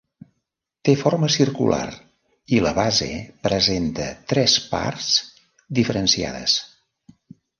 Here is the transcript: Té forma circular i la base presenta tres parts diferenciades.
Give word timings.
Té 0.87 0.93
forma 1.01 1.27
circular 1.33 1.81
i 2.57 2.61
la 2.67 2.71
base 2.79 3.09
presenta 3.47 4.07
tres 4.33 4.57
parts 4.71 5.13
diferenciades. 5.81 6.57